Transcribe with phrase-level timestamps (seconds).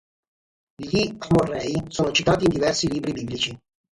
[0.77, 3.55] Gli Amorrei sono citati in diversi libri biblici.